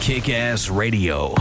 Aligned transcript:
Kick 0.00 0.34
Ass 0.52 0.70
Radio. 0.70 1.32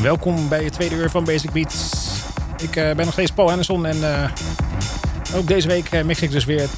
Welkom 0.00 0.48
bij 0.48 0.64
het 0.64 0.72
tweede 0.72 0.94
uur 0.94 1.10
van 1.10 1.24
Basic 1.24 1.52
Beats. 1.52 1.90
Ik 2.62 2.76
uh, 2.76 2.84
ben 2.84 3.04
nog 3.04 3.12
steeds 3.12 3.30
Paul 3.30 3.48
Henderson 3.48 3.86
en 3.86 3.96
uh, 3.96 4.30
ook 5.34 5.46
deze 5.46 5.68
week 5.68 5.92
uh, 5.92 6.02
mix 6.02 6.22
ik 6.22 6.30
dus 6.30 6.44
weer 6.44 6.68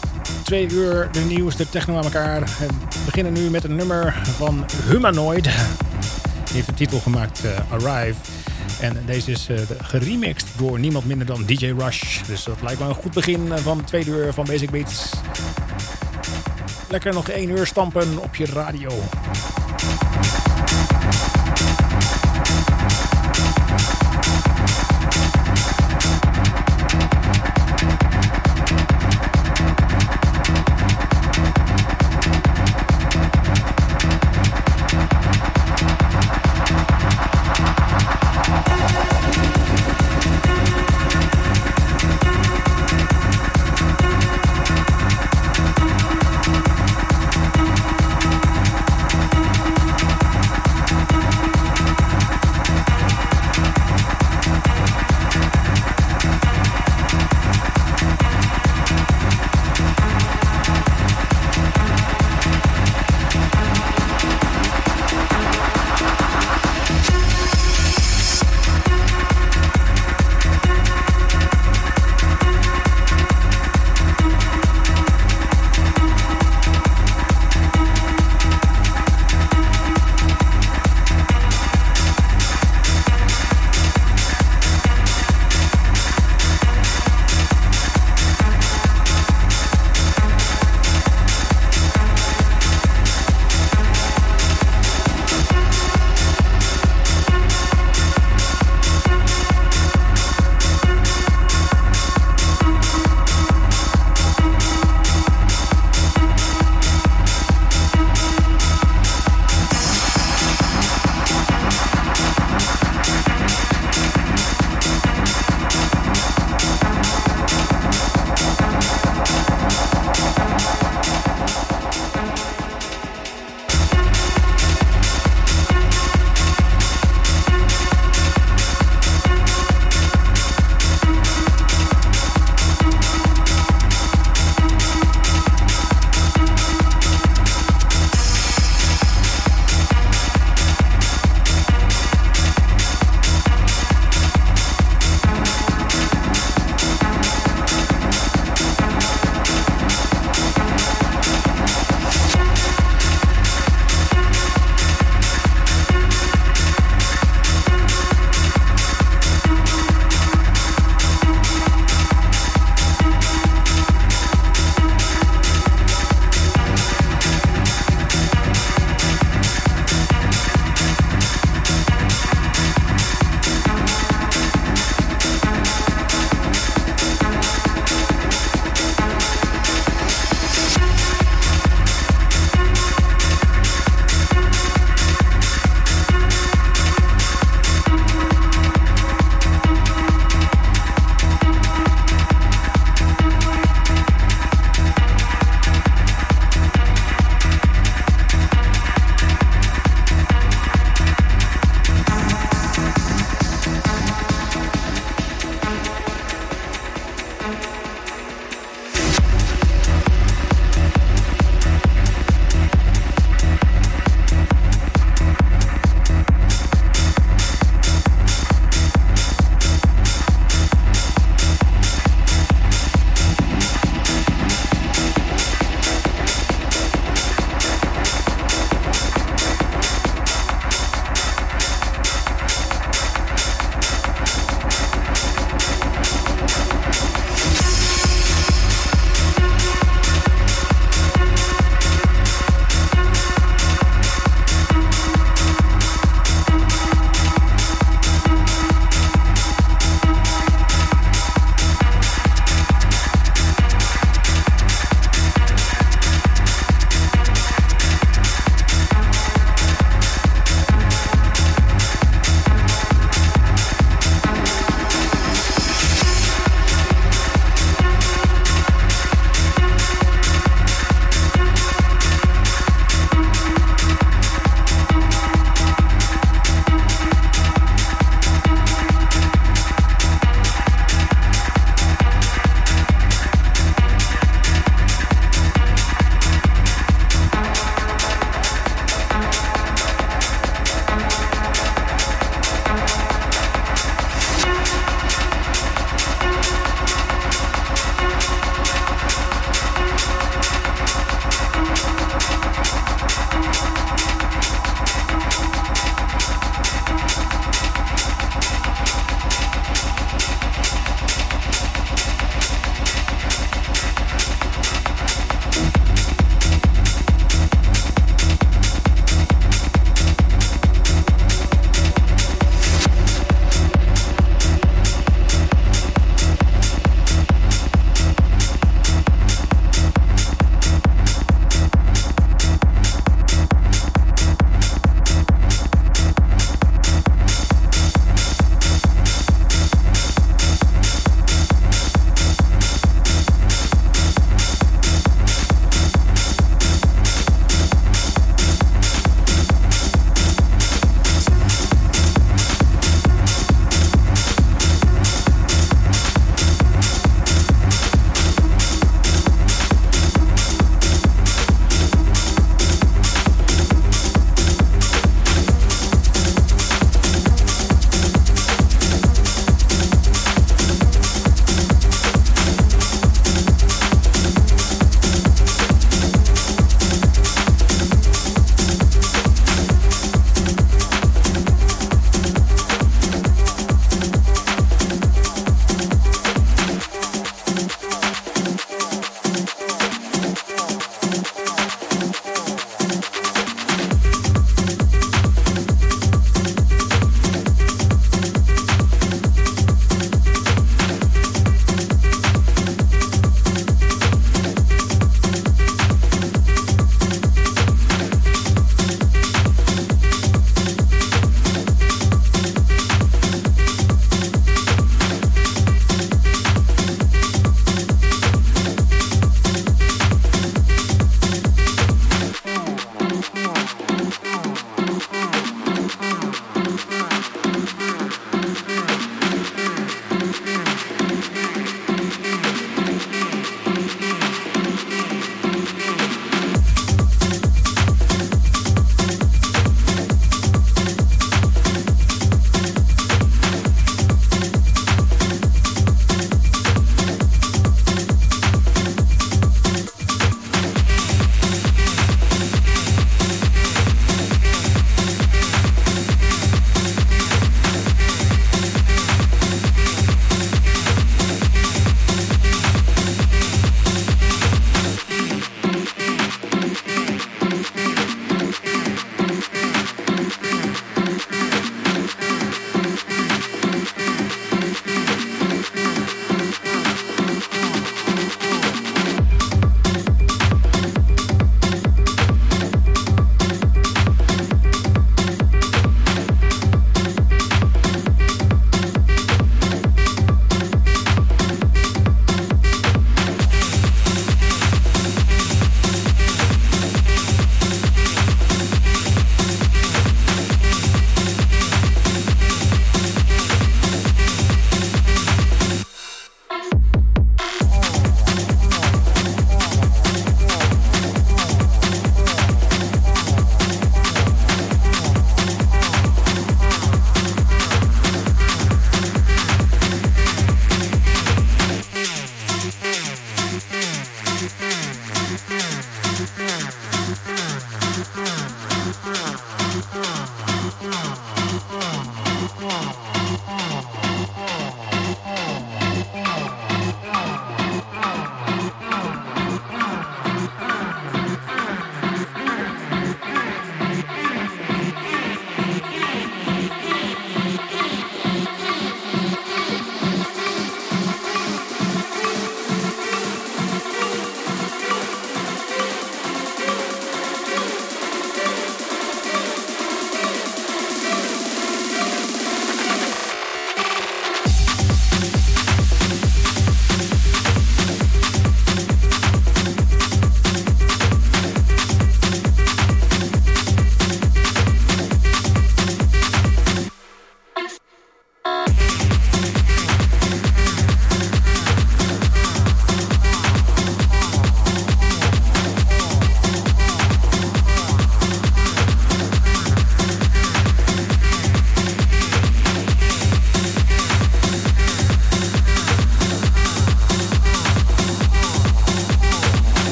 twee 0.43 0.71
uur 0.71 1.09
de 1.13 1.21
nieuwste 1.21 1.69
techno 1.69 1.97
aan 1.97 2.05
elkaar. 2.05 2.41
We 2.41 2.67
beginnen 3.05 3.33
nu 3.33 3.51
met 3.51 3.65
een 3.65 3.77
nummer 3.77 4.15
van 4.37 4.65
Humanoid. 4.89 5.45
Die 5.45 6.55
heeft 6.55 6.67
de 6.67 6.75
titel 6.75 7.01
gemaakt 7.01 7.43
Arrive. 7.71 8.36
En 8.81 8.97
deze 9.07 9.31
is 9.31 9.49
geremixed 9.83 10.49
door 10.57 10.79
niemand 10.79 11.05
minder 11.05 11.27
dan 11.27 11.45
DJ 11.45 11.73
Rush. 11.79 12.23
Dus 12.27 12.45
dat 12.45 12.63
lijkt 12.63 12.81
me 12.81 12.87
een 12.87 12.95
goed 12.95 13.13
begin 13.13 13.49
van 13.59 13.77
het 13.77 13.87
tweede 13.87 14.11
uur 14.11 14.33
van 14.33 14.45
Basic 14.45 14.71
Beats. 14.71 15.11
Lekker 16.91 17.15
nog 17.15 17.29
één 17.29 17.51
uur 17.51 17.67
stampen 17.67 18.19
op 18.19 18.35
je 18.35 18.47
radio. 18.47 18.91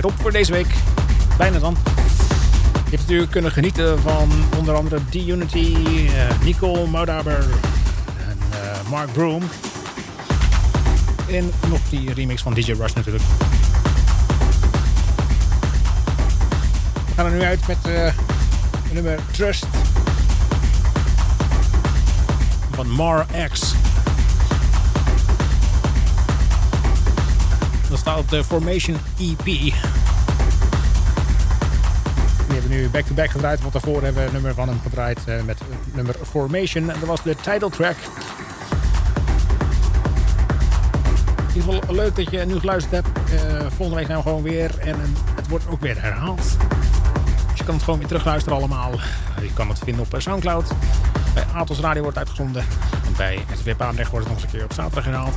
Weer 0.00 0.10
op 0.10 0.20
voor 0.20 0.32
deze 0.32 0.52
week. 0.52 0.66
Bijna 1.36 1.58
dan. 1.58 1.76
Je 2.72 2.96
hebt 2.96 3.00
natuurlijk 3.00 3.30
kunnen 3.30 3.52
genieten 3.52 4.00
van 4.00 4.30
onder 4.58 4.74
andere 4.74 5.00
D-Unity, 5.10 5.76
uh, 5.76 6.10
Nicole 6.42 6.86
Moudaber 6.86 7.38
en 8.28 8.38
uh, 8.52 8.90
Mark 8.90 9.12
Broom. 9.12 9.42
En 11.28 11.50
nog 11.68 11.80
die 11.90 12.14
remix 12.14 12.42
van 12.42 12.54
DJ 12.54 12.72
Rush 12.72 12.92
natuurlijk. 12.92 13.24
We 17.06 17.14
gaan 17.16 17.26
er 17.26 17.32
nu 17.32 17.42
uit 17.42 17.66
met 17.66 17.78
uh, 17.86 18.12
nummer 18.92 19.18
Trust 19.32 19.66
van 22.70 22.90
Mar 22.90 23.26
X. 23.52 23.74
Dat 27.90 27.98
staat 27.98 28.18
op 28.18 28.28
de 28.28 28.44
Formation 28.44 28.96
EP. 29.18 29.74
We 32.80 32.88
back-to-back 32.88 33.24
-back 33.24 33.30
gedraaid. 33.30 33.60
Want 33.60 33.72
daarvoor 33.72 34.02
hebben 34.02 34.22
we 34.22 34.26
een 34.26 34.32
nummer 34.32 34.54
van 34.54 34.68
hem 34.68 34.80
gedraaid 34.82 35.18
uh, 35.28 35.42
met 35.42 35.60
nummer 35.92 36.14
Formation. 36.22 36.86
Dat 36.86 36.96
was 36.96 37.22
de 37.22 37.36
title 37.36 37.70
track. 37.70 37.96
In 41.48 41.56
ieder 41.56 41.72
geval 41.72 41.94
leuk 41.94 42.16
dat 42.16 42.30
je 42.30 42.44
nu 42.44 42.58
geluisterd 42.58 43.04
hebt. 43.04 43.32
Uh, 43.32 43.60
volgende 43.60 43.94
week 43.94 44.08
nou 44.08 44.22
gewoon 44.22 44.42
weer. 44.42 44.78
En 44.78 44.96
het 45.34 45.48
wordt 45.48 45.68
ook 45.68 45.80
weer 45.80 46.02
herhaald. 46.02 46.56
Dus 47.50 47.58
je 47.58 47.64
kan 47.64 47.74
het 47.74 47.82
gewoon 47.82 47.98
weer 47.98 48.08
terugluisteren 48.08 48.58
allemaal. 48.58 48.92
Je 49.40 49.52
kan 49.54 49.68
het 49.68 49.78
vinden 49.78 50.06
op 50.10 50.20
Soundcloud. 50.20 50.72
Bij 51.34 51.44
Atos 51.54 51.80
Radio 51.80 52.02
wordt 52.02 52.18
uitgezonden. 52.18 52.62
En 53.06 53.12
bij 53.16 53.44
SW 53.56 53.70
Baanrecht 53.76 54.10
wordt 54.10 54.26
het 54.26 54.34
nog 54.34 54.44
eens 54.44 54.52
een 54.52 54.58
keer 54.58 54.68
op 54.68 54.72
zaterdag 54.72 55.04
herhaald. 55.04 55.34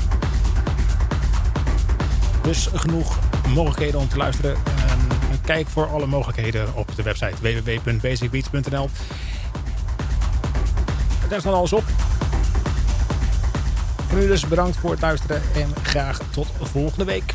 Dus 2.41 2.69
genoeg 2.73 3.19
mogelijkheden 3.53 3.99
om 3.99 4.07
te 4.07 4.17
luisteren. 4.17 4.72
Kijk 5.45 5.67
voor 5.67 5.87
alle 5.87 6.05
mogelijkheden 6.05 6.75
op 6.75 6.95
de 6.95 7.03
website 7.03 7.35
www.basicbeats.nl. 7.41 8.89
Daar 11.29 11.39
staat 11.39 11.53
alles 11.53 11.73
op. 11.73 11.83
Nu 14.13 14.27
dus 14.27 14.47
bedankt 14.47 14.77
voor 14.77 14.91
het 14.91 15.01
luisteren 15.01 15.41
en 15.55 15.73
graag 15.83 16.19
tot 16.31 16.47
volgende 16.61 17.05
week. 17.05 17.33